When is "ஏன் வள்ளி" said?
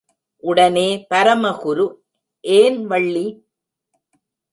2.43-3.25